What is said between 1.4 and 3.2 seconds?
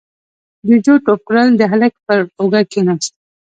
د هلک پر اوږه کېناست: